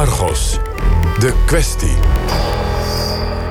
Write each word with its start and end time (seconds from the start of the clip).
De 0.00 1.42
kwestie. 1.46 1.96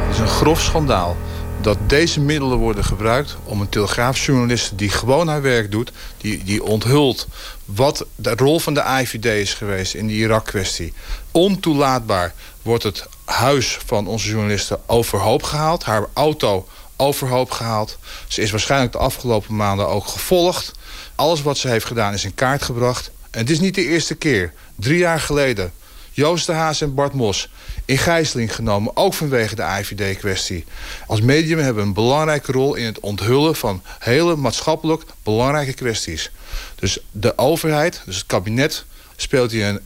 Het 0.06 0.14
is 0.14 0.20
een 0.20 0.28
grof 0.28 0.62
schandaal 0.62 1.18
dat 1.62 1.78
deze 1.88 2.20
middelen 2.20 2.58
worden 2.58 2.84
gebruikt 2.84 3.38
om 3.44 3.62
een 3.62 3.70
telegraafjournalist 3.70 4.78
die 4.78 4.90
gewoon 4.90 5.28
haar 5.28 5.42
werk 5.42 5.72
doet, 5.72 5.92
die, 6.18 6.44
die 6.44 6.64
onthult 6.64 7.28
wat 7.66 8.06
de 8.16 8.34
rol 8.36 8.60
van 8.60 8.74
de 8.74 8.84
IVD 9.02 9.26
is 9.26 9.54
geweest 9.54 9.94
in 9.94 10.08
de 10.08 10.14
Irak-kwestie. 10.14 10.94
Ontoelaatbaar 11.32 12.34
wordt 12.62 12.84
het 12.84 13.08
huis 13.26 13.78
van 13.86 14.08
onze 14.08 14.30
journalisten 14.30 14.80
overhoop 14.86 15.44
gehaald, 15.44 15.84
haar 15.84 16.08
auto 16.14 16.68
overhoop 16.96 17.52
gehaald. 17.52 17.98
Ze 18.28 18.42
is 18.42 18.52
waarschijnlijk 18.52 18.92
de 18.92 18.98
afgelopen 18.98 19.56
maanden 19.56 19.88
ook 19.88 20.08
gevolgd. 20.08 20.72
Alles 21.16 21.42
wat 21.42 21.58
ze 21.58 21.68
heeft 21.68 21.86
gedaan 21.86 22.14
is 22.14 22.24
in 22.24 22.36
kaart 22.36 22.62
gebracht. 22.62 23.12
En 23.32 23.40
het 23.40 23.50
is 23.50 23.60
niet 23.60 23.76
de 23.76 23.86
eerste 23.86 24.16
keer. 24.16 24.54
Drie 24.76 24.98
jaar 24.98 25.20
geleden 25.20 25.74
Joost 26.20 26.46
de 26.46 26.52
Haas 26.52 26.82
en 26.82 26.94
Bart 26.94 27.14
Mos 27.14 27.50
in 27.86 27.98
gijzeling 27.98 28.56
genomen, 28.56 28.96
ook 28.96 29.14
vanwege 29.14 29.56
de 29.56 29.78
IVD-kwestie. 29.80 30.66
Als 31.08 31.22
medium 31.22 31.58
hebben 31.58 31.82
we 31.84 31.88
een 31.88 31.94
belangrijke 31.94 32.52
rol 32.52 32.76
in 32.76 32.86
het 32.86 33.00
onthullen 33.00 33.56
van 33.56 33.82
hele 34.00 34.36
maatschappelijk 34.36 35.04
belangrijke 35.24 35.74
kwesties. 35.74 36.32
Dus 36.76 37.00
de 37.12 37.38
overheid, 37.38 38.02
dus 38.06 38.16
het 38.16 38.26
kabinet, 38.26 38.86
speelt 39.16 39.52
hier 39.52 39.66
een 39.66 39.80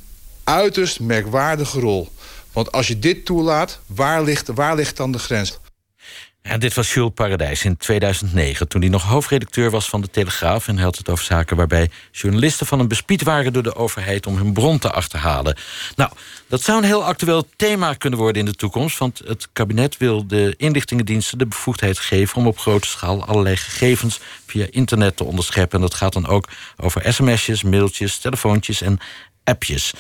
uiterst 0.44 1.00
merkwaardige 1.00 1.80
rol. 1.80 2.09
Want 2.52 2.72
als 2.72 2.88
je 2.88 3.00
dit 3.00 3.26
toelaat, 3.26 3.80
waar 3.86 4.23
ligt, 4.23 4.48
waar 4.48 4.76
ligt 4.76 4.98
dan 4.98 5.12
de 5.12 5.20
grens? 5.20 5.59
En 6.44 6.60
dit 6.60 6.74
was 6.74 6.94
Jules 6.94 7.12
Paradijs 7.14 7.66
in 7.66 7.78
2009, 7.78 8.68
toen 8.68 8.82
hij 8.82 8.90
nog 8.90 9.04
hoofdredacteur 9.04 9.70
was 9.70 9.90
van 9.90 10.02
de 10.02 10.10
Telegraaf. 10.10 10.68
En 10.68 10.76
hij 10.76 10.84
had 10.84 10.98
het 10.98 11.10
over 11.10 11.26
zaken 11.26 11.58
waarbij 11.58 11.90
journalisten 12.12 12.66
van 12.66 12.80
hem 12.80 12.88
bespied 12.88 13.24
waren 13.24 13.54
door 13.54 13.64
de 13.64 13.76
overheid 13.76 14.28
om 14.28 14.38
hun 14.38 14.54
bron 14.54 14.80
te 14.80 14.92
achterhalen. 14.92 15.58
Nou, 15.96 16.12
dat 16.48 16.62
zou 16.62 16.78
een 16.78 16.84
heel 16.84 17.04
actueel 17.04 17.48
thema 17.56 17.94
kunnen 17.94 18.20
worden 18.20 18.40
in 18.40 18.52
de 18.52 18.56
toekomst. 18.56 18.98
Want 18.98 19.22
het 19.26 19.48
kabinet 19.54 19.98
wil 19.98 20.28
de 20.28 20.54
inlichtingendiensten 20.58 21.38
de 21.38 21.48
bevoegdheid 21.48 22.00
geven 22.00 22.38
om 22.38 22.48
op 22.48 22.60
grote 22.60 22.88
schaal 22.88 23.26
allerlei 23.26 23.56
gegevens 23.56 24.20
via 24.45 24.67
internet 24.70 25.17
te 25.17 25.23
onderscheppen. 25.23 25.80
En 25.80 25.86
dat 25.86 25.94
gaat 25.94 26.14
dan 26.14 26.28
ook 26.28 26.48
over 26.78 27.14
sms'jes, 27.14 27.64
mailtjes, 27.64 28.17
telefoontjes 28.17 28.82
en 28.82 29.00
appjes. 29.44 29.94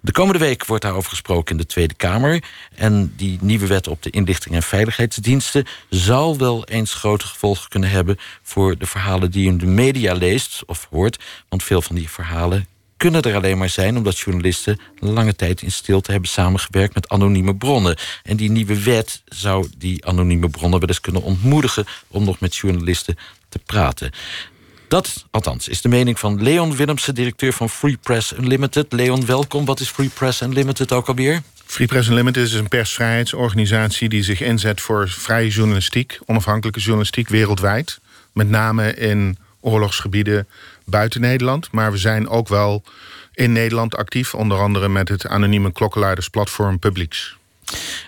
De 0.00 0.12
komende 0.12 0.38
week 0.38 0.64
wordt 0.64 0.82
daarover 0.82 1.10
gesproken 1.10 1.52
in 1.52 1.60
de 1.60 1.66
Tweede 1.66 1.94
Kamer. 1.94 2.44
En 2.74 3.12
die 3.16 3.38
nieuwe 3.40 3.66
wet 3.66 3.88
op 3.88 4.02
de 4.02 4.10
inlichting 4.10 4.54
en 4.54 4.62
veiligheidsdiensten 4.62 5.66
zal 5.88 6.38
wel 6.38 6.64
eens 6.64 6.94
grote 6.94 7.26
gevolgen 7.26 7.68
kunnen 7.68 7.90
hebben 7.90 8.18
voor 8.42 8.78
de 8.78 8.86
verhalen 8.86 9.30
die 9.30 9.42
je 9.42 9.48
in 9.48 9.58
de 9.58 9.66
media 9.66 10.14
leest 10.14 10.62
of 10.66 10.86
hoort. 10.90 11.18
Want 11.48 11.62
veel 11.62 11.82
van 11.82 11.96
die 11.96 12.10
verhalen 12.10 12.66
kunnen 13.00 13.22
er 13.22 13.34
alleen 13.34 13.58
maar 13.58 13.68
zijn 13.68 13.96
omdat 13.96 14.18
journalisten 14.18 14.80
lange 14.98 15.36
tijd 15.36 15.62
in 15.62 15.72
stilte 15.72 16.10
hebben 16.10 16.30
samengewerkt 16.30 16.94
met 16.94 17.08
anonieme 17.08 17.56
bronnen. 17.56 17.96
En 18.22 18.36
die 18.36 18.50
nieuwe 18.50 18.82
wet 18.82 19.22
zou 19.24 19.68
die 19.78 20.06
anonieme 20.06 20.48
bronnen 20.48 20.80
wel 20.80 20.88
eens 20.88 21.00
kunnen 21.00 21.22
ontmoedigen 21.22 21.84
om 22.08 22.24
nog 22.24 22.40
met 22.40 22.56
journalisten 22.56 23.16
te 23.48 23.58
praten. 23.58 24.10
Dat, 24.90 25.26
althans, 25.30 25.68
is 25.68 25.80
de 25.80 25.88
mening 25.88 26.18
van 26.18 26.42
Leon 26.42 26.76
Willemsen, 26.76 27.14
directeur 27.14 27.52
van 27.52 27.68
Free 27.68 27.96
Press 28.02 28.36
Unlimited. 28.36 28.92
Leon, 28.92 29.26
welkom. 29.26 29.64
Wat 29.64 29.80
is 29.80 29.88
Free 29.88 30.08
Press 30.08 30.40
Unlimited 30.40 30.92
ook 30.92 31.06
alweer? 31.08 31.42
Free 31.66 31.86
Press 31.86 32.08
Unlimited 32.08 32.46
is 32.46 32.52
een 32.52 32.68
persvrijheidsorganisatie 32.68 34.08
die 34.08 34.22
zich 34.22 34.40
inzet 34.40 34.80
voor 34.80 35.08
vrije 35.08 35.48
journalistiek, 35.48 36.18
onafhankelijke 36.26 36.80
journalistiek 36.80 37.28
wereldwijd. 37.28 38.00
Met 38.32 38.48
name 38.48 38.94
in 38.94 39.38
oorlogsgebieden 39.60 40.48
buiten 40.84 41.20
Nederland. 41.20 41.72
Maar 41.72 41.92
we 41.92 41.98
zijn 41.98 42.28
ook 42.28 42.48
wel 42.48 42.82
in 43.34 43.52
Nederland 43.52 43.96
actief, 43.96 44.34
onder 44.34 44.58
andere 44.58 44.88
met 44.88 45.08
het 45.08 45.26
anonieme 45.26 45.72
klokkenluidersplatform 45.72 46.78
Publieks. 46.78 47.36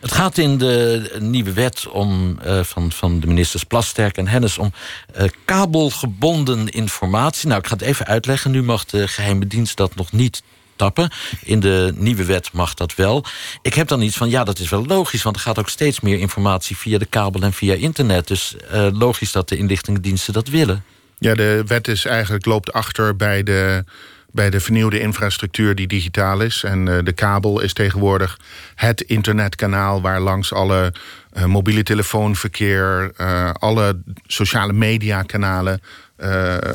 Het 0.00 0.12
gaat 0.12 0.38
in 0.38 0.58
de 0.58 1.10
nieuwe 1.18 1.52
wet 1.52 1.88
om, 1.88 2.38
uh, 2.46 2.62
van, 2.62 2.92
van 2.92 3.20
de 3.20 3.26
ministers 3.26 3.64
Plasterk 3.64 4.16
en 4.16 4.28
Hennis 4.28 4.58
om 4.58 4.72
uh, 5.18 5.24
kabelgebonden 5.44 6.68
informatie. 6.68 7.48
Nou, 7.48 7.60
ik 7.60 7.66
ga 7.66 7.72
het 7.72 7.82
even 7.82 8.06
uitleggen. 8.06 8.50
Nu 8.50 8.62
mag 8.62 8.84
de 8.84 9.08
geheime 9.08 9.46
dienst 9.46 9.76
dat 9.76 9.94
nog 9.94 10.12
niet 10.12 10.42
tappen. 10.76 11.10
In 11.42 11.60
de 11.60 11.92
nieuwe 11.96 12.24
wet 12.24 12.52
mag 12.52 12.74
dat 12.74 12.94
wel. 12.94 13.24
Ik 13.62 13.74
heb 13.74 13.88
dan 13.88 14.02
iets 14.02 14.16
van, 14.16 14.30
ja, 14.30 14.44
dat 14.44 14.58
is 14.58 14.68
wel 14.68 14.86
logisch... 14.86 15.22
want 15.22 15.36
er 15.36 15.42
gaat 15.42 15.58
ook 15.58 15.68
steeds 15.68 16.00
meer 16.00 16.18
informatie 16.18 16.76
via 16.76 16.98
de 16.98 17.06
kabel 17.06 17.42
en 17.42 17.52
via 17.52 17.74
internet. 17.74 18.28
Dus 18.28 18.54
uh, 18.72 18.88
logisch 18.92 19.32
dat 19.32 19.48
de 19.48 19.56
inlichtingendiensten 19.56 20.32
dat 20.32 20.48
willen. 20.48 20.84
Ja, 21.18 21.34
de 21.34 21.62
wet 21.66 21.88
is 21.88 22.04
eigenlijk 22.04 22.46
loopt 22.46 22.72
achter 22.72 23.16
bij 23.16 23.42
de 23.42 23.84
bij 24.32 24.50
de 24.50 24.60
vernieuwde 24.60 25.00
infrastructuur 25.00 25.74
die 25.74 25.86
digitaal 25.86 26.40
is. 26.40 26.62
En 26.62 26.86
uh, 26.86 26.98
de 27.04 27.12
kabel 27.12 27.60
is 27.60 27.72
tegenwoordig 27.72 28.38
het 28.74 29.00
internetkanaal 29.00 30.00
waar 30.00 30.20
langs 30.20 30.52
alle 30.52 30.92
uh, 31.36 31.44
mobiele 31.44 31.82
telefoonverkeer, 31.82 33.12
uh, 33.20 33.50
alle 33.52 34.02
sociale 34.26 34.72
mediakanalen 34.72 35.80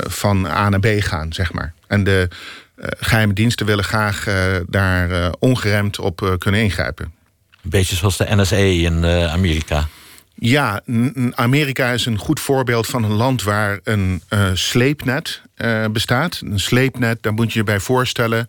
van 0.08 0.46
A 0.46 0.68
naar 0.68 0.80
B 0.80 0.86
gaan, 0.98 1.32
zeg 1.32 1.52
maar. 1.52 1.72
En 1.86 2.04
de 2.04 2.28
geheime 2.80 3.32
diensten 3.32 3.66
willen 3.66 3.84
graag 3.84 4.24
daar 4.66 5.32
ongeremd 5.38 5.98
op 5.98 6.36
kunnen 6.38 6.60
ingrijpen. 6.60 7.12
Een 7.62 7.70
beetje 7.70 7.96
zoals 7.96 8.16
de 8.16 8.26
NSA 8.28 8.56
in 8.56 9.06
Amerika. 9.06 9.88
Ja, 10.40 10.80
Amerika 11.30 11.90
is 11.90 12.06
een 12.06 12.18
goed 12.18 12.40
voorbeeld 12.40 12.86
van 12.86 13.04
een 13.04 13.12
land 13.12 13.42
waar 13.42 13.80
een 13.84 14.22
uh, 14.30 14.50
sleepnet 14.54 15.42
uh, 15.56 15.86
bestaat. 15.86 16.40
Een 16.44 16.60
sleepnet, 16.60 17.22
daar 17.22 17.32
moet 17.32 17.52
je 17.52 17.58
je 17.58 17.64
bij 17.64 17.80
voorstellen 17.80 18.46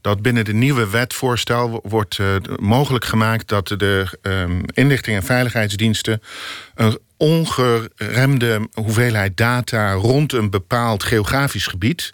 dat 0.00 0.22
binnen 0.22 0.44
de 0.44 0.52
nieuwe 0.52 0.90
wetvoorstel 0.90 1.80
wordt 1.82 2.18
uh, 2.18 2.34
mogelijk 2.56 3.04
gemaakt 3.04 3.48
dat 3.48 3.68
de 3.68 4.18
um, 4.22 4.60
inlichting 4.74 5.16
en 5.16 5.22
veiligheidsdiensten 5.22 6.22
een 6.74 6.98
ongeremde 7.16 8.68
hoeveelheid 8.72 9.36
data 9.36 9.92
rond 9.92 10.32
een 10.32 10.50
bepaald 10.50 11.02
geografisch 11.02 11.66
gebied 11.66 12.12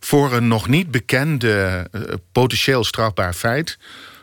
voor 0.00 0.32
een 0.32 0.48
nog 0.48 0.68
niet 0.68 0.90
bekende 0.90 1.86
potentieel 2.32 2.84
strafbaar 2.84 3.32
feit 3.32 3.78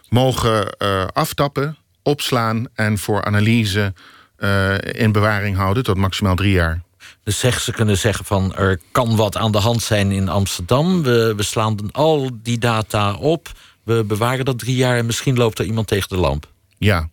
mogen 0.10 0.78
aftappen, 1.14 1.78
opslaan 2.04 2.68
en 2.74 2.98
voor 2.98 3.26
analyse 3.26 3.94
uh, 4.40 4.76
in 4.82 5.12
bewaring 5.12 5.56
houden 5.56 5.84
tot 5.84 5.98
maximaal 5.98 6.36
drie 6.36 6.52
jaar. 6.52 6.82
Dus 7.24 7.40
zeg, 7.40 7.60
ze 7.60 7.72
kunnen 7.72 7.98
zeggen 7.98 8.26
van 8.26 8.56
er 8.56 8.80
kan 8.92 9.16
wat 9.16 9.38
aan 9.38 9.52
de 9.52 9.58
hand 9.58 9.82
zijn 9.82 10.12
in 10.12 10.30
Amsterdam. 10.30 11.04
We, 11.04 11.34
we 11.36 11.44
slaan 11.44 11.92
al 11.92 12.30
die 12.34 12.58
data 12.58 13.14
op. 13.14 13.52
We 13.84 14.04
bewaren 14.04 14.46
dat 14.46 14.60
drie 14.60 14.76
jaar 14.76 14.98
en 14.98 15.06
misschien 15.06 15.38
loopt 15.38 15.60
er 15.60 15.66
iemand 15.66 15.88
tegen 15.88 16.10
de 16.10 16.18
lamp. 16.18 16.48
Ja, 16.78 17.10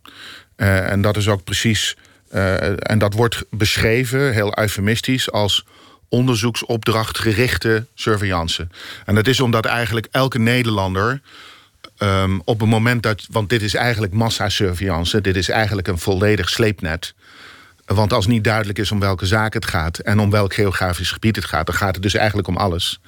uh, 0.57 0.91
en 0.91 1.01
dat 1.03 1.17
is 1.17 1.29
ook 1.29 1.45
precies. 1.45 1.97
Uh, 2.33 2.91
en 2.91 2.99
dat 2.99 3.15
wordt 3.15 3.45
beschreven, 3.51 4.33
heel 4.33 4.59
eufemistisch, 4.59 5.31
als 5.31 5.65
onderzoeksopdrachtgerichte 6.09 7.87
surveillance. 7.95 8.69
En 9.05 9.15
dat 9.15 9.27
is 9.27 9.41
omdat 9.41 9.65
eigenlijk 9.65 10.09
elke 10.11 10.39
Nederlander 10.39 11.21
Um, 11.99 12.43
op 12.45 12.61
het 12.61 12.69
moment 12.69 13.03
dat, 13.03 13.27
want 13.31 13.49
dit 13.49 13.63
is 13.63 13.75
eigenlijk 13.75 14.13
massasurveillance, 14.13 15.21
dit 15.21 15.37
is 15.37 15.49
eigenlijk 15.49 15.89
een 15.89 15.99
volledig 15.99 16.49
sleepnet. 16.49 17.15
Want 17.87 18.13
als 18.13 18.27
niet 18.27 18.45
duidelijk 18.45 18.79
is 18.79 18.93
om 18.93 19.01
welke 19.01 19.27
zaak 19.27 19.55
het 19.55 19.67
gaat 19.67 19.99
en 19.99 20.19
om 20.19 20.31
welk 20.31 20.55
geografisch 20.55 21.11
gebied 21.11 21.37
het 21.37 21.45
gaat, 21.45 21.67
dan 21.67 21.75
gaat 21.75 21.95
het 21.95 22.03
dus 22.03 22.15
eigenlijk 22.15 22.49
om 22.49 22.57
alles. 22.57 23.01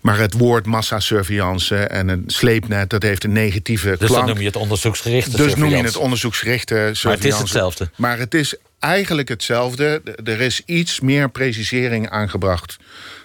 Maar 0.00 0.18
het 0.18 0.32
woord 0.32 0.66
massasurveillance 0.66 1.76
en 1.76 2.08
een 2.08 2.24
sleepnet, 2.26 2.90
dat 2.90 3.02
heeft 3.02 3.24
een 3.24 3.32
negatieve 3.32 3.88
dus 3.88 3.96
klank. 3.96 4.10
Dus 4.10 4.18
dan 4.18 4.26
noem 4.26 4.38
je 4.38 4.46
het 4.46 4.56
onderzoeksgerichte 4.56 5.36
Dus 5.36 5.54
noem 5.54 5.70
je 5.70 5.76
het 5.76 5.96
onderzoeksgerichte 5.96 6.74
surveillance. 6.74 7.08
Maar 7.08 7.16
het 7.16 7.24
is 7.24 7.38
hetzelfde. 7.38 7.90
Maar 7.96 8.18
het 8.18 8.34
is 8.34 8.54
eigenlijk 8.78 9.28
hetzelfde. 9.28 10.02
Er 10.24 10.40
is 10.40 10.62
iets 10.66 11.00
meer 11.00 11.30
precisering 11.30 12.10
aangebracht. 12.10 12.76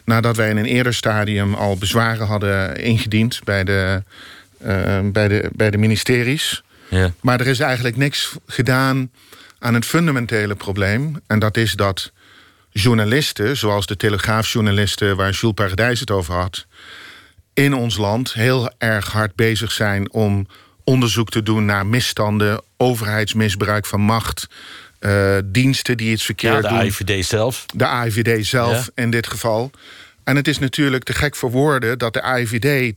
Nadat 0.05 0.35
wij 0.35 0.49
in 0.49 0.57
een 0.57 0.65
eerder 0.65 0.93
stadium 0.93 1.53
al 1.53 1.77
bezwaren 1.77 2.27
hadden 2.27 2.75
ingediend 2.75 3.39
bij 3.43 3.63
de 3.63 4.03
bij, 5.11 5.27
de, 5.27 5.49
bij 5.53 5.71
de 5.71 5.77
ministeries. 5.77 6.63
Ja. 6.89 7.11
Maar 7.21 7.39
er 7.39 7.47
is 7.47 7.59
eigenlijk 7.59 7.97
niks 7.97 8.35
gedaan 8.45 9.11
aan 9.59 9.73
het 9.73 9.85
fundamentele 9.85 10.55
probleem. 10.55 11.21
En 11.27 11.39
dat 11.39 11.57
is 11.57 11.73
dat 11.73 12.11
journalisten, 12.69 13.57
zoals 13.57 13.85
de 13.85 13.97
telegraafjournalisten 13.97 15.15
waar 15.15 15.31
Jules 15.31 15.55
Paradijs 15.55 15.99
het 15.99 16.11
over 16.11 16.33
had, 16.33 16.65
in 17.53 17.73
ons 17.73 17.97
land 17.97 18.33
heel 18.33 18.71
erg 18.77 19.11
hard 19.11 19.35
bezig 19.35 19.71
zijn 19.71 20.11
om 20.11 20.47
onderzoek 20.83 21.29
te 21.29 21.43
doen 21.43 21.65
naar 21.65 21.85
misstanden, 21.85 22.61
overheidsmisbruik 22.77 23.85
van 23.85 24.01
macht, 24.01 24.47
uh, 24.99 25.37
diensten 25.45 25.97
die 25.97 26.11
iets 26.11 26.25
verkeerd 26.25 26.61
doen. 26.61 26.71
de 26.71 26.77
AIVD 26.77 27.25
zelf. 27.25 27.65
De 27.75 27.85
AIVD 27.85 28.45
zelf 28.45 28.89
in 28.95 29.11
dit 29.11 29.27
geval. 29.27 29.71
En 30.23 30.35
het 30.35 30.47
is 30.47 30.59
natuurlijk 30.59 31.03
te 31.03 31.13
gek 31.13 31.35
voor 31.35 31.51
woorden 31.51 31.97
dat 31.97 32.13
de 32.13 32.21
AIVD 32.21 32.93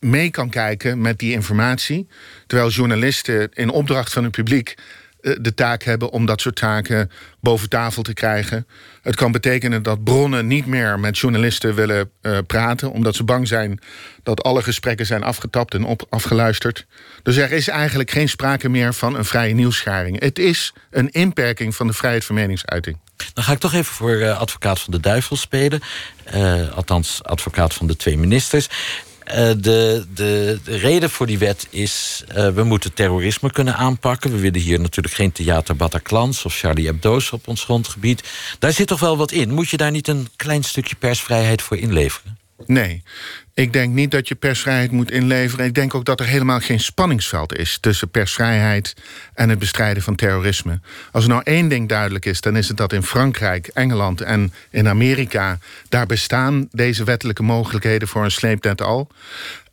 mee 0.00 0.30
kan 0.30 0.50
kijken 0.50 1.00
met 1.00 1.18
die 1.18 1.32
informatie. 1.32 2.08
Terwijl 2.46 2.70
journalisten 2.70 3.48
in 3.52 3.70
opdracht 3.70 4.12
van 4.12 4.22
het 4.22 4.32
publiek 4.32 4.74
eh, 5.20 5.32
de 5.40 5.54
taak 5.54 5.82
hebben 5.82 6.10
om 6.10 6.26
dat 6.26 6.40
soort 6.40 6.56
taken 6.56 7.10
boven 7.40 7.68
tafel 7.68 8.02
te 8.02 8.12
krijgen. 8.12 8.66
Het 9.02 9.14
kan 9.14 9.32
betekenen 9.32 9.82
dat 9.82 10.04
bronnen 10.04 10.46
niet 10.46 10.66
meer 10.66 10.98
met 11.00 11.18
journalisten 11.18 11.74
willen 11.74 12.10
uh, 12.22 12.38
praten, 12.46 12.90
omdat 12.90 13.14
ze 13.14 13.24
bang 13.24 13.48
zijn 13.48 13.80
dat 14.22 14.42
alle 14.42 14.62
gesprekken 14.62 15.06
zijn 15.06 15.22
afgetapt 15.22 15.74
en 15.74 15.84
op, 15.84 16.06
afgeluisterd. 16.08 16.86
Dus 17.22 17.36
er 17.36 17.52
is 17.52 17.68
eigenlijk 17.68 18.10
geen 18.10 18.28
sprake 18.28 18.68
meer 18.68 18.94
van 18.94 19.16
een 19.16 19.24
vrije 19.24 19.54
nieuwsgaring. 19.54 20.20
Het 20.20 20.38
is 20.38 20.72
een 20.90 21.10
inperking 21.10 21.76
van 21.76 21.86
de 21.86 21.92
vrijheid 21.92 22.24
van 22.24 22.34
meningsuiting. 22.34 22.98
Dan 23.32 23.44
ga 23.44 23.52
ik 23.52 23.58
toch 23.58 23.74
even 23.74 23.94
voor 23.94 24.14
uh, 24.14 24.40
advocaat 24.40 24.80
van 24.80 24.92
de 24.92 25.00
duivel 25.00 25.36
spelen. 25.36 25.80
Althans, 26.74 27.22
advocaat 27.22 27.74
van 27.74 27.86
de 27.86 27.96
twee 27.96 28.18
ministers. 28.18 28.68
Uh, 29.28 29.34
de, 29.34 29.56
de, 30.14 30.58
de, 30.64 30.76
reden 30.76 31.10
voor 31.10 31.26
die 31.26 31.38
wet 31.38 31.66
is... 31.70 32.24
Uh, 32.28 32.48
we 32.48 32.64
moeten 32.64 32.92
terrorisme 32.92 33.52
kunnen 33.52 33.76
aanpakken. 33.76 34.32
We 34.32 34.38
willen 34.38 34.60
hier 34.60 34.80
natuurlijk 34.80 35.14
geen 35.14 35.32
theater 35.32 35.76
Bataclans... 35.76 36.44
of 36.44 36.54
Charlie 36.54 36.86
Hebdo's 36.86 37.32
op 37.32 37.48
ons 37.48 37.64
grondgebied. 37.64 38.22
Daar 38.58 38.72
zit 38.72 38.86
toch 38.86 39.00
wel 39.00 39.16
wat 39.16 39.32
in? 39.32 39.54
Moet 39.54 39.68
je 39.68 39.76
daar 39.76 39.90
niet 39.90 40.08
een 40.08 40.28
klein 40.36 40.64
stukje 40.64 40.96
persvrijheid 40.96 41.62
voor 41.62 41.76
inleveren? 41.76 42.38
Nee, 42.66 43.02
ik 43.58 43.72
denk 43.72 43.94
niet 43.94 44.10
dat 44.10 44.28
je 44.28 44.34
persvrijheid 44.34 44.90
moet 44.90 45.10
inleveren. 45.10 45.66
Ik 45.66 45.74
denk 45.74 45.94
ook 45.94 46.04
dat 46.04 46.20
er 46.20 46.26
helemaal 46.26 46.60
geen 46.60 46.80
spanningsveld 46.80 47.56
is 47.56 47.78
tussen 47.80 48.08
persvrijheid 48.08 48.94
en 49.34 49.48
het 49.48 49.58
bestrijden 49.58 50.02
van 50.02 50.14
terrorisme. 50.14 50.80
Als 51.12 51.24
er 51.24 51.30
nou 51.30 51.42
één 51.44 51.68
ding 51.68 51.88
duidelijk 51.88 52.24
is, 52.24 52.40
dan 52.40 52.56
is 52.56 52.68
het 52.68 52.76
dat 52.76 52.92
in 52.92 53.02
Frankrijk, 53.02 53.66
Engeland 53.66 54.20
en 54.20 54.52
in 54.70 54.88
Amerika 54.88 55.58
daar 55.88 56.06
bestaan 56.06 56.68
deze 56.70 57.04
wettelijke 57.04 57.42
mogelijkheden 57.42 58.08
voor 58.08 58.24
een 58.24 58.30
sleepnet 58.30 58.82
al. 58.82 59.08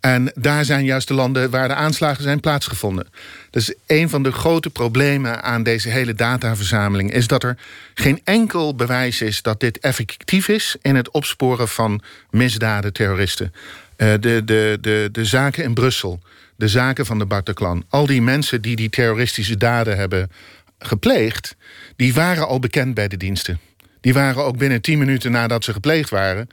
En 0.06 0.31
daar 0.36 0.66
zijn 0.66 0.86
juist 0.86 1.07
de 1.07 1.13
landen 1.13 1.50
waar 1.50 1.68
de 1.68 1.74
aanslagen 1.74 2.24
zijn 2.24 2.40
plaatsgevonden. 2.40 3.07
Dus 3.50 3.74
een 3.88 4.10
van 4.10 4.24
de 4.24 4.31
grote 4.31 4.69
problemen 4.69 5.44
aan 5.44 5.63
deze 5.63 5.90
hele 5.90 6.13
dataverzameling 6.13 7.13
is 7.13 7.28
dat 7.28 7.44
er 7.44 7.57
geen 7.94 8.22
enkel 8.24 8.75
bewijs 8.75 9.22
is 9.22 9.42
dat 9.42 9.60
dit 9.60 9.80
effectief 9.80 10.48
is 10.48 10.75
in 10.81 10.96
het 10.96 11.12
opsporen 11.12 11.68
van 11.68 12.02
misdaden, 12.30 12.94
terroristen. 12.94 13.54
Uh, 13.98 14.13
de, 14.19 14.42
de, 14.46 14.78
de, 14.81 15.10
de 15.12 15.25
zaken 15.25 15.63
in 15.63 15.74
Brussel, 15.74 16.19
de 16.56 16.68
zaken 16.68 17.06
van 17.06 17.19
de 17.19 17.25
Bataclan, 17.25 17.86
al 17.90 18.06
die 18.06 18.22
mensen 18.22 18.62
die 18.62 18.75
die 18.75 18.90
terroristische 18.90 19.57
daden 19.57 19.98
hebben 19.98 20.31
gepleegd, 20.80 21.56
die 21.96 22.13
waren 22.13 22.48
al 22.48 22.60
bekend 22.60 22.94
bij 22.94 23.07
de 23.07 23.18
diensten. 23.18 23.60
Die 24.02 24.13
waren 24.13 24.44
ook 24.44 24.57
binnen 24.57 24.81
tien 24.81 25.00
minuten 25.00 25.31
nadat 25.31 25.63
ze 25.63 25.74
gepleegd 25.74 26.10
waren, 26.10 26.50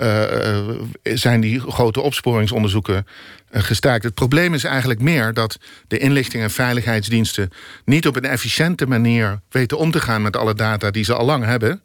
uh, 0.00 0.80
zijn 1.02 1.40
die 1.40 1.60
grote 1.60 2.00
opsporingsonderzoeken 2.00 3.06
uh, 3.50 3.62
gestaakt. 3.62 4.04
Het 4.04 4.14
probleem 4.14 4.54
is 4.54 4.64
eigenlijk 4.64 5.00
meer 5.00 5.32
dat 5.32 5.58
de 5.88 5.98
inlichting- 5.98 6.42
en 6.42 6.50
veiligheidsdiensten 6.50 7.50
niet 7.84 8.06
op 8.06 8.16
een 8.16 8.24
efficiënte 8.24 8.86
manier 8.86 9.40
weten 9.48 9.78
om 9.78 9.90
te 9.90 10.00
gaan 10.00 10.22
met 10.22 10.36
alle 10.36 10.54
data 10.54 10.90
die 10.90 11.04
ze 11.04 11.14
al 11.14 11.24
lang 11.24 11.44
hebben. 11.44 11.82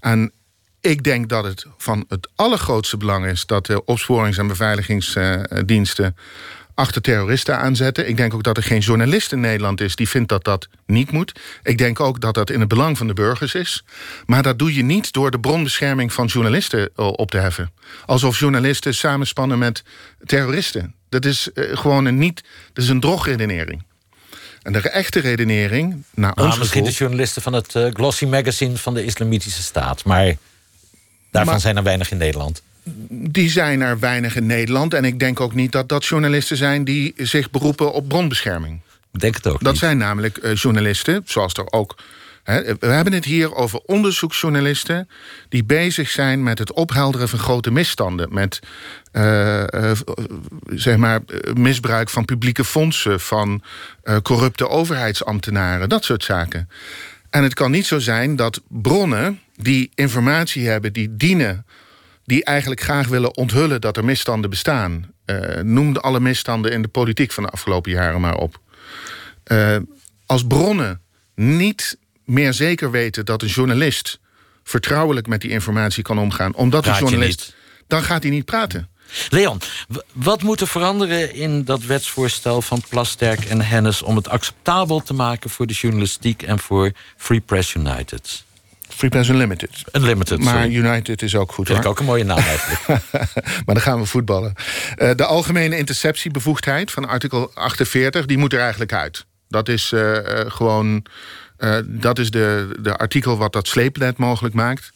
En 0.00 0.32
ik 0.80 1.02
denk 1.02 1.28
dat 1.28 1.44
het 1.44 1.66
van 1.76 2.04
het 2.08 2.28
allergrootste 2.34 2.96
belang 2.96 3.26
is 3.26 3.46
dat 3.46 3.66
de 3.66 3.84
opsporings- 3.84 4.38
en 4.38 4.46
beveiligingsdiensten 4.46 6.16
achter 6.74 7.02
terroristen 7.02 7.58
aanzetten. 7.58 8.08
Ik 8.08 8.16
denk 8.16 8.34
ook 8.34 8.42
dat 8.42 8.56
er 8.56 8.62
geen 8.62 8.80
journalist 8.80 9.32
in 9.32 9.40
Nederland 9.40 9.80
is 9.80 9.96
die 9.96 10.08
vindt 10.08 10.28
dat 10.28 10.44
dat 10.44 10.68
niet 10.86 11.10
moet. 11.10 11.40
Ik 11.62 11.78
denk 11.78 12.00
ook 12.00 12.20
dat 12.20 12.34
dat 12.34 12.50
in 12.50 12.60
het 12.60 12.68
belang 12.68 12.98
van 12.98 13.06
de 13.06 13.12
burgers 13.12 13.54
is. 13.54 13.84
Maar 14.26 14.42
dat 14.42 14.58
doe 14.58 14.74
je 14.74 14.82
niet 14.82 15.12
door 15.12 15.30
de 15.30 15.40
bronbescherming 15.40 16.12
van 16.12 16.26
journalisten 16.26 16.90
eh, 16.96 17.06
op 17.06 17.30
te 17.30 17.38
heffen. 17.38 17.72
Alsof 18.06 18.38
journalisten 18.38 18.94
samenspannen 18.94 19.58
met 19.58 19.82
terroristen. 20.24 20.94
Dat 21.08 21.24
is 21.24 21.48
uh, 21.54 21.76
gewoon 21.76 22.04
een 22.04 22.18
niet. 22.18 22.42
Dat 22.72 22.84
is 22.84 22.90
een 22.90 23.00
drogredenering. 23.00 23.84
En 24.62 24.72
de 24.72 24.78
echte 24.78 25.20
redenering, 25.20 26.04
naar 26.14 26.32
nou, 26.34 26.48
ons 26.48 26.58
misschien 26.58 26.80
gevoel, 26.80 26.96
de 26.96 26.98
journalisten 27.04 27.42
van 27.42 27.52
het 27.52 27.74
uh, 27.74 27.86
Glossy 27.92 28.24
Magazine 28.24 28.76
van 28.76 28.94
de 28.94 29.04
Islamitische 29.04 29.62
Staat, 29.62 30.04
maar 30.04 30.36
daarvan 31.30 31.52
Maar- 31.52 31.60
zijn 31.60 31.76
er 31.76 31.82
weinig 31.82 32.10
in 32.10 32.16
Nederland. 32.16 32.62
Die 33.10 33.50
zijn 33.50 33.80
er 33.80 33.98
weinig 33.98 34.36
in 34.36 34.46
Nederland. 34.46 34.94
En 34.94 35.04
ik 35.04 35.18
denk 35.18 35.40
ook 35.40 35.54
niet 35.54 35.72
dat 35.72 35.88
dat 35.88 36.04
journalisten 36.06 36.56
zijn 36.56 36.84
die 36.84 37.12
zich 37.16 37.50
beroepen 37.50 37.92
op 37.92 38.08
bronbescherming. 38.08 38.80
Ik 39.12 39.20
denk 39.20 39.34
het 39.34 39.46
ook 39.46 39.62
Dat 39.62 39.72
niet. 39.72 39.80
zijn 39.80 39.98
namelijk 39.98 40.36
eh, 40.36 40.54
journalisten, 40.54 41.22
zoals 41.24 41.54
er 41.54 41.72
ook. 41.72 41.96
Hè, 42.42 42.62
we 42.62 42.86
hebben 42.86 43.12
het 43.12 43.24
hier 43.24 43.54
over 43.54 43.80
onderzoeksjournalisten 43.86 45.08
die 45.48 45.64
bezig 45.64 46.10
zijn 46.10 46.42
met 46.42 46.58
het 46.58 46.72
ophelderen 46.72 47.28
van 47.28 47.38
grote 47.38 47.70
misstanden. 47.70 48.34
Met 48.34 48.60
eh, 49.12 49.90
eh, 49.90 49.98
zeg 50.70 50.96
maar, 50.96 51.20
misbruik 51.54 52.10
van 52.10 52.24
publieke 52.24 52.64
fondsen, 52.64 53.20
van 53.20 53.62
corrupte 54.22 54.68
overheidsambtenaren, 54.68 55.88
dat 55.88 56.04
soort 56.04 56.24
zaken. 56.24 56.68
En 57.30 57.42
het 57.42 57.54
kan 57.54 57.70
niet 57.70 57.86
zo 57.86 57.98
zijn 57.98 58.36
dat 58.36 58.60
bronnen 58.68 59.40
die 59.56 59.90
informatie 59.94 60.68
hebben, 60.68 60.92
die 60.92 61.16
dienen 61.16 61.64
die 62.24 62.44
eigenlijk 62.44 62.80
graag 62.80 63.08
willen 63.08 63.36
onthullen 63.36 63.80
dat 63.80 63.96
er 63.96 64.04
misstanden 64.04 64.50
bestaan. 64.50 65.12
Eh 65.24 65.60
noem 65.62 65.96
alle 65.96 66.20
misstanden 66.20 66.72
in 66.72 66.82
de 66.82 66.88
politiek 66.88 67.32
van 67.32 67.42
de 67.42 67.48
afgelopen 67.48 67.90
jaren 67.90 68.20
maar 68.20 68.36
op. 68.36 68.60
Eh, 69.44 69.76
als 70.26 70.46
bronnen 70.46 71.00
niet 71.34 71.98
meer 72.24 72.52
zeker 72.52 72.90
weten 72.90 73.24
dat 73.24 73.42
een 73.42 73.48
journalist 73.48 74.18
vertrouwelijk 74.64 75.26
met 75.26 75.40
die 75.40 75.50
informatie 75.50 76.02
kan 76.02 76.18
omgaan, 76.18 76.54
omdat 76.54 76.82
Praat 76.82 76.96
een 76.96 77.04
je 77.04 77.10
journalist. 77.10 77.54
dan 77.86 78.02
gaat 78.02 78.22
hij 78.22 78.32
niet 78.32 78.44
praten. 78.44 78.88
Leon, 79.28 79.60
wat 80.12 80.42
moet 80.42 80.60
er 80.60 80.68
veranderen 80.68 81.34
in 81.34 81.64
dat 81.64 81.82
wetsvoorstel 81.84 82.62
van 82.62 82.82
Plasterk 82.88 83.44
en 83.44 83.60
Hennis 83.60 84.02
om 84.02 84.16
het 84.16 84.28
acceptabel 84.28 85.02
te 85.02 85.14
maken 85.14 85.50
voor 85.50 85.66
de 85.66 85.74
journalistiek 85.74 86.42
en 86.42 86.58
voor 86.58 86.92
Free 87.16 87.40
Press 87.40 87.74
United? 87.74 88.44
Free 88.94 89.10
Press 89.10 89.28
Unlimited. 89.28 89.84
Unlimited, 89.92 90.38
Maar 90.38 90.62
sorry. 90.62 90.76
United 90.76 91.22
is 91.22 91.36
ook 91.36 91.52
goed 91.52 91.66
Vind 91.66 91.78
ik 91.78 91.84
hoor. 91.84 91.92
ook 91.92 91.98
een 91.98 92.04
mooie 92.04 92.24
naam 92.24 92.38
eigenlijk. 92.38 92.80
maar 93.64 93.74
dan 93.74 93.80
gaan 93.80 93.98
we 93.98 94.06
voetballen. 94.06 94.54
Eh, 94.96 95.10
de 95.14 95.24
algemene 95.24 95.76
interceptiebevoegdheid 95.76 96.90
van 96.90 97.08
artikel 97.08 97.50
48, 97.54 98.26
die 98.26 98.38
moet 98.38 98.52
er 98.52 98.60
eigenlijk 98.60 98.92
uit. 98.92 99.26
Dat 99.48 99.68
is 99.68 99.92
eh, 99.92 100.40
eh, 100.40 100.50
gewoon. 100.50 101.04
dat 101.84 102.18
is 102.18 102.30
de, 102.30 102.76
de 102.80 102.96
artikel 102.96 103.36
wat 103.38 103.52
dat 103.52 103.68
sleepnet 103.68 104.16
mogelijk 104.16 104.54
maakt. 104.54 104.92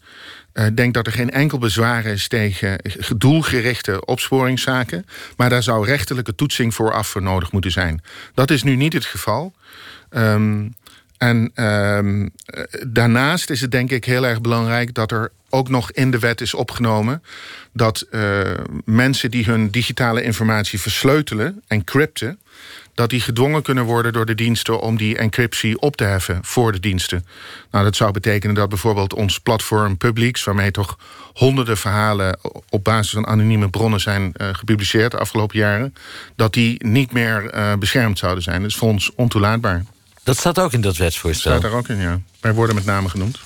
Ik 0.52 0.76
denk 0.76 0.94
dat 0.94 1.06
er 1.06 1.12
geen 1.12 1.30
enkel 1.30 1.58
bezwaar 1.58 2.04
is 2.04 2.28
tegen 2.28 2.78
doelgerichte 3.16 4.04
opsporingszaken. 4.04 5.04
Maar 5.36 5.50
daar 5.50 5.62
zou 5.62 5.86
rechterlijke 5.86 6.34
toetsing 6.34 6.74
vooraf 6.74 7.08
voor 7.08 7.22
nodig 7.22 7.52
moeten 7.52 7.70
zijn. 7.70 8.02
Dat 8.34 8.50
is 8.50 8.62
nu 8.62 8.76
niet 8.76 8.92
het 8.92 9.04
geval. 9.04 9.52
Ehm, 10.10 10.68
en 11.18 11.50
ehm, 11.54 12.28
eh, 12.44 12.62
daarnaast 12.86 13.50
is 13.50 13.60
het 13.60 13.70
denk 13.70 13.90
ik 13.90 14.04
heel 14.04 14.26
erg 14.26 14.40
belangrijk 14.40 14.94
dat 14.94 15.12
er 15.12 15.30
ook 15.50 15.68
nog 15.68 15.92
in 15.92 16.10
de 16.10 16.18
wet 16.18 16.40
is 16.40 16.54
opgenomen 16.54 17.22
dat 17.72 18.00
eh, 18.00 18.40
mensen 18.84 19.30
die 19.30 19.44
hun 19.44 19.70
digitale 19.70 20.22
informatie 20.22 20.80
versleutelen, 20.80 21.62
encrypten, 21.66 22.38
dat 22.94 23.10
die 23.10 23.20
gedwongen 23.20 23.62
kunnen 23.62 23.84
worden 23.84 24.12
door 24.12 24.26
de 24.26 24.34
diensten 24.34 24.80
om 24.80 24.96
die 24.96 25.18
encryptie 25.18 25.78
op 25.80 25.96
te 25.96 26.04
heffen 26.04 26.38
voor 26.42 26.72
de 26.72 26.80
diensten. 26.80 27.26
Nou, 27.70 27.84
dat 27.84 27.96
zou 27.96 28.12
betekenen 28.12 28.54
dat 28.54 28.68
bijvoorbeeld 28.68 29.14
ons 29.14 29.40
platform 29.40 29.96
Publix, 29.96 30.44
waarmee 30.44 30.70
toch 30.70 30.98
honderden 31.34 31.76
verhalen 31.76 32.38
op 32.68 32.84
basis 32.84 33.12
van 33.12 33.26
anonieme 33.26 33.68
bronnen 33.68 34.00
zijn 34.00 34.32
eh, 34.32 34.48
gepubliceerd 34.52 35.10
de 35.10 35.18
afgelopen 35.18 35.58
jaren, 35.58 35.94
dat 36.36 36.52
die 36.52 36.86
niet 36.86 37.12
meer 37.12 37.50
beschermd 37.78 38.18
zouden 38.18 38.42
zijn. 38.42 38.60
Dat 38.60 38.70
is 38.70 38.76
voor 38.76 38.88
ons 38.88 39.14
ontoelaatbaar. 39.14 39.84
Dat 40.28 40.36
staat 40.38 40.58
ook 40.58 40.72
in 40.72 40.80
dat 40.80 40.96
wetsvoorstel. 40.96 41.50
Staat 41.50 41.62
daar 41.70 41.78
ook 41.78 41.88
in, 41.88 41.98
ja. 41.98 42.20
Wij 42.40 42.52
worden 42.54 42.74
met 42.74 42.84
name 42.84 43.08
genoemd. 43.08 43.38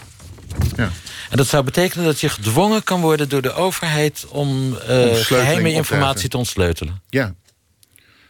Ja. 0.76 0.90
En 1.30 1.36
dat 1.36 1.46
zou 1.46 1.64
betekenen 1.64 2.04
dat 2.04 2.20
je 2.20 2.28
gedwongen 2.28 2.82
kan 2.84 3.00
worden 3.00 3.28
door 3.28 3.42
de 3.42 3.52
overheid 3.52 4.26
om, 4.28 4.76
eh, 4.76 5.14
geheime 5.14 5.72
informatie 5.72 6.28
te 6.28 6.36
ontsleutelen. 6.36 7.02
Ja. 7.08 7.34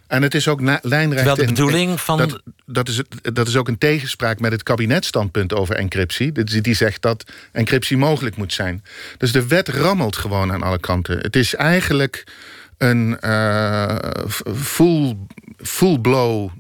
En 0.07 0.23
het 0.23 0.35
is 0.35 0.49
ook 0.49 0.61
lijnrecht. 0.61 1.15
Terwijl 1.17 1.35
de 1.35 1.43
in- 1.43 1.49
bedoeling 1.49 2.01
van- 2.01 2.19
Dat, 2.19 2.41
dat, 2.67 2.89
is, 2.89 2.97
het- 2.97 3.35
dat 3.35 3.49
is 3.49 3.57
ook 3.57 3.69
een 3.69 3.79
tegenspraak 3.79 4.41
met 4.41 4.53
het 4.53 4.63
kabinetstandpunt 4.63 5.53
over 5.55 5.75
encryptie. 5.77 6.33
Dus 6.33 6.63
Die 6.63 6.75
zegt 6.75 7.03
dat 7.03 7.25
encryptie 7.53 7.97
mogelijk 7.97 8.37
moet 8.37 8.53
zijn. 8.53 8.85
Dus 9.19 9.33
de 9.33 9.47
wet 9.47 9.69
rammelt 9.69 10.17
gewoon 10.17 10.53
aan 10.53 10.63
alle 10.63 10.79
kanten. 10.81 11.19
Het 11.19 11.37
is 11.37 11.55
eigenlijk 11.55 12.25
een 12.79 13.21
eh, 13.21 13.97
full, 14.57 15.17
full 15.63 15.99
blow 15.99 16.51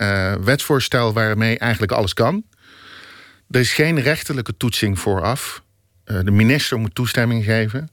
eh, 0.00 0.34
wetsvoorstel 0.40 1.12
waarmee 1.12 1.58
eigenlijk 1.58 1.92
alles 1.92 2.14
kan. 2.14 2.44
Er 3.50 3.60
is 3.60 3.72
geen 3.72 4.00
rechterlijke 4.00 4.56
toetsing 4.56 4.98
vooraf. 4.98 5.62
Eh, 6.04 6.18
de 6.24 6.30
minister 6.30 6.78
moet 6.78 6.94
toestemming 6.94 7.44
geven. 7.44 7.90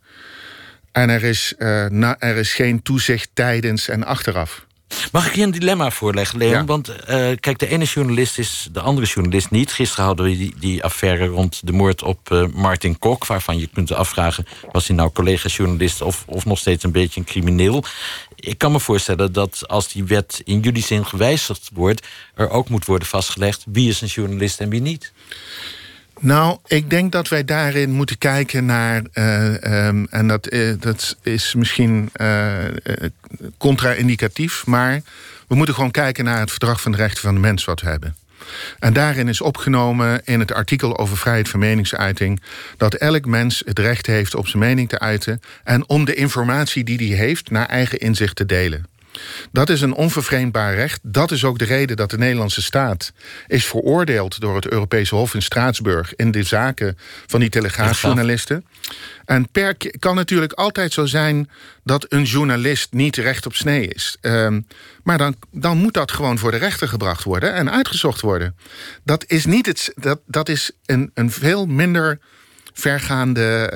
En 0.91 1.09
er 1.09 1.23
is, 1.23 1.53
eh, 1.57 1.85
na, 1.85 2.19
er 2.19 2.35
is 2.35 2.53
geen 2.53 2.81
toezicht 2.81 3.29
tijdens 3.33 3.87
en 3.87 4.03
achteraf. 4.03 4.65
Mag 5.11 5.27
ik 5.27 5.35
je 5.35 5.41
een 5.41 5.51
dilemma 5.51 5.91
voorleggen, 5.91 6.37
Leon? 6.37 6.51
Ja. 6.51 6.65
Want 6.65 6.95
kijk, 7.39 7.57
de 7.57 7.67
ene 7.67 7.85
journalist 7.85 8.37
is 8.37 8.67
de 8.71 8.79
andere 8.79 9.07
journalist 9.07 9.51
niet. 9.51 9.71
Gisteren 9.71 10.05
hadden 10.05 10.25
we 10.25 10.37
die, 10.37 10.53
die 10.59 10.83
affaire 10.83 11.25
rond 11.25 11.67
de 11.67 11.71
moord 11.71 12.03
op 12.03 12.49
Martin 12.53 12.99
Kok... 12.99 13.25
waarvan 13.25 13.59
je 13.59 13.67
kunt 13.73 13.91
afvragen, 13.91 14.45
was 14.71 14.87
hij 14.87 14.95
nou 14.95 15.11
collega-journalist... 15.11 16.01
Of, 16.01 16.23
of 16.27 16.45
nog 16.45 16.57
steeds 16.57 16.83
een 16.83 16.91
beetje 16.91 17.19
een 17.19 17.25
crimineel? 17.25 17.83
Ik 18.47 18.57
kan 18.57 18.71
me 18.71 18.79
voorstellen 18.79 19.33
dat 19.33 19.67
als 19.67 19.91
die 19.91 20.03
wet 20.03 20.41
in 20.43 20.59
jullie 20.59 20.83
zin 20.83 21.05
gewijzigd 21.05 21.69
wordt, 21.73 22.07
er 22.35 22.49
ook 22.49 22.69
moet 22.69 22.85
worden 22.85 23.07
vastgelegd 23.07 23.63
wie 23.67 23.89
is 23.89 24.01
een 24.01 24.07
journalist 24.07 24.59
en 24.59 24.69
wie 24.69 24.81
niet. 24.81 25.13
Nou, 26.19 26.57
ik 26.65 26.89
denk 26.89 27.11
dat 27.11 27.27
wij 27.27 27.45
daarin 27.45 27.91
moeten 27.91 28.17
kijken 28.17 28.65
naar, 28.65 29.01
uh, 29.13 29.87
um, 29.87 30.07
en 30.09 30.27
dat, 30.27 30.53
uh, 30.53 30.73
dat 30.79 31.17
is 31.21 31.53
misschien 31.53 32.09
uh, 32.15 32.63
contra-indicatief, 33.57 34.65
maar 34.65 35.01
we 35.47 35.55
moeten 35.55 35.75
gewoon 35.75 35.91
kijken 35.91 36.23
naar 36.23 36.39
het 36.39 36.49
verdrag 36.51 36.81
van 36.81 36.91
de 36.91 36.97
rechten 36.97 37.21
van 37.21 37.33
de 37.33 37.39
mens 37.39 37.65
wat 37.65 37.81
we 37.81 37.89
hebben. 37.89 38.15
En 38.79 38.93
daarin 38.93 39.27
is 39.27 39.41
opgenomen 39.41 40.21
in 40.25 40.39
het 40.39 40.53
artikel 40.53 40.97
over 40.97 41.17
vrijheid 41.17 41.49
van 41.49 41.59
meningsuiting 41.59 42.41
dat 42.77 42.93
elk 42.93 43.25
mens 43.25 43.61
het 43.65 43.79
recht 43.79 44.05
heeft 44.05 44.35
op 44.35 44.47
zijn 44.47 44.63
mening 44.63 44.89
te 44.89 44.99
uiten 44.99 45.39
en 45.63 45.89
om 45.89 46.05
de 46.05 46.15
informatie 46.15 46.83
die 46.83 47.07
hij 47.07 47.17
heeft 47.17 47.49
naar 47.51 47.65
eigen 47.65 47.99
inzicht 47.99 48.35
te 48.35 48.45
delen. 48.45 48.85
Dat 49.51 49.69
is 49.69 49.81
een 49.81 49.93
onvervreemdbaar 49.93 50.75
recht. 50.75 50.99
Dat 51.03 51.31
is 51.31 51.43
ook 51.43 51.59
de 51.59 51.65
reden 51.65 51.97
dat 51.97 52.09
de 52.09 52.17
Nederlandse 52.17 52.61
staat 52.61 53.13
is 53.47 53.65
veroordeeld 53.65 54.39
door 54.39 54.55
het 54.55 54.67
Europese 54.67 55.15
Hof 55.15 55.33
in 55.33 55.41
Straatsburg 55.41 56.15
in 56.15 56.31
de 56.31 56.43
zaken 56.43 56.97
van 57.25 57.39
die 57.39 57.49
telegraafjournalisten. 57.49 58.65
En 59.25 59.51
per 59.51 59.75
kan 59.99 60.15
natuurlijk 60.15 60.53
altijd 60.53 60.93
zo 60.93 61.05
zijn 61.05 61.49
dat 61.83 62.05
een 62.09 62.23
journalist 62.23 62.93
niet 62.93 63.15
recht 63.15 63.45
op 63.45 63.55
snee 63.55 63.87
is. 63.87 64.17
Um, 64.21 64.67
maar 65.03 65.17
dan, 65.17 65.35
dan 65.51 65.77
moet 65.77 65.93
dat 65.93 66.11
gewoon 66.11 66.37
voor 66.37 66.51
de 66.51 66.57
rechter 66.57 66.87
gebracht 66.87 67.23
worden 67.23 67.53
en 67.53 67.71
uitgezocht 67.71 68.21
worden. 68.21 68.55
Dat 69.03 69.23
is, 69.27 69.45
niet 69.45 69.65
het, 69.65 69.91
dat, 69.95 70.19
dat 70.25 70.49
is 70.49 70.71
een, 70.85 71.11
een 71.13 71.31
veel 71.31 71.65
minder 71.65 72.19
vergaande 72.79 73.71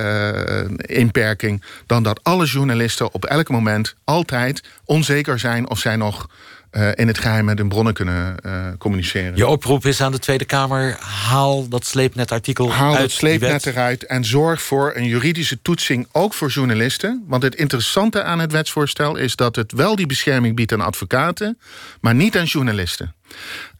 uh, 0.78 0.98
inperking 0.98 1.64
dan 1.86 2.04
dat 2.04 2.24
alle 2.24 2.46
journalisten 2.46 3.14
op 3.14 3.26
elk 3.26 3.50
moment 3.50 3.96
altijd 4.04 4.64
onzeker 4.86 5.40
zijn 5.40 5.70
of 5.70 5.80
zij 5.80 5.96
nog 5.96 6.28
uh, 6.72 6.90
in 6.94 7.08
het 7.08 7.18
geheim 7.18 7.46
met 7.46 7.58
hun 7.58 7.70
bronnen 7.70 7.94
kunnen 7.94 8.36
uh, 8.46 8.68
communiceren. 8.78 9.36
Je 9.36 9.48
oproep 9.48 9.86
is 9.86 10.02
aan 10.02 10.12
de 10.12 10.20
Tweede 10.20 10.46
Kamer: 10.46 10.98
haal 11.00 11.68
dat 11.68 11.86
sleepnetartikel 11.86 12.72
haal 12.72 12.92
uit. 12.92 13.02
dat 13.02 13.12
sleepnet 13.12 13.66
eruit 13.66 14.06
en 14.06 14.26
zorg 14.26 14.62
voor 14.62 14.96
een 14.96 15.06
juridische 15.06 15.62
toetsing 15.62 16.08
ook 16.12 16.34
voor 16.34 16.50
journalisten. 16.50 17.24
Want 17.28 17.44
het 17.44 17.56
interessante 17.56 18.24
aan 18.24 18.40
het 18.40 18.52
wetsvoorstel 18.52 19.16
is 19.16 19.36
dat 19.36 19.56
het 19.56 19.72
wel 19.72 19.96
die 19.96 20.06
bescherming 20.06 20.56
biedt 20.56 20.74
aan 20.74 20.82
advocaten, 20.82 21.58
maar 22.02 22.16
niet 22.16 22.38
aan 22.38 22.46
journalisten. 22.46 23.14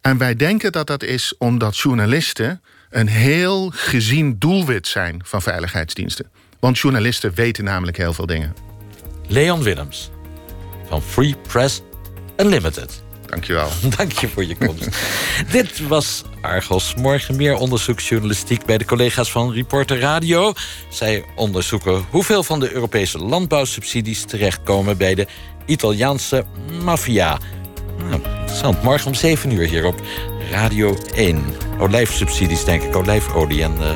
En 0.02 0.18
wij 0.18 0.36
denken 0.36 0.72
dat 0.72 0.88
dat 0.88 1.04
is 1.04 1.36
omdat 1.38 1.78
journalisten 1.78 2.62
een 2.92 3.08
heel 3.08 3.72
gezien 3.76 4.36
doelwit 4.40 4.88
zijn 4.88 5.22
van 5.26 5.42
veiligheidsdiensten. 5.42 6.30
Want 6.60 6.78
journalisten 6.78 7.34
weten 7.34 7.64
namelijk 7.64 7.98
heel 7.98 8.14
veel 8.14 8.26
dingen. 8.26 8.56
Leon 9.28 9.64
Willems 9.64 10.10
van 10.88 11.02
Free 11.02 11.36
Press 11.48 11.82
Unlimited. 12.38 13.04
Dankjewel. 13.26 13.70
Dank 13.98 14.12
je 14.12 14.28
voor 14.28 14.46
je 14.46 14.56
komst. 14.56 14.90
Dit 15.52 15.88
was 15.88 16.24
Argos. 16.42 16.96
Morgen 16.96 17.36
meer 17.36 17.56
onderzoeksjournalistiek 17.56 18.66
bij 18.66 18.78
de 18.78 18.86
collega's 18.86 19.32
van 19.32 19.54
Reporter 19.54 20.00
Radio. 20.00 20.54
Zij 20.90 21.26
onderzoeken 21.36 22.06
hoeveel 22.10 22.44
van 22.44 22.60
de 22.60 22.74
Europese 22.74 23.18
landbouwsubsidies 23.18 24.26
terechtkomen 24.26 24.98
bij 24.98 25.16
de 25.16 25.28
Italiaanse 25.66 26.46
maffia. 26.84 27.40
Nou. 28.62 28.76
Morgen 28.84 29.08
om 29.08 29.14
7 29.14 29.52
uur 29.52 29.68
hier 29.68 29.86
op 29.86 30.02
Radio 30.52 30.98
1. 31.14 31.44
Olijfsubsidies, 31.80 32.64
denk 32.64 32.84
ik. 32.84 32.96
Olijfolie 32.96 33.64
en 33.64 33.76
uh, 33.80 33.88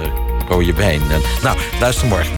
rode 0.48 0.74
wijn. 0.74 1.02
nou, 1.44 1.58
luister 1.80 2.08
morgen. 2.08 2.34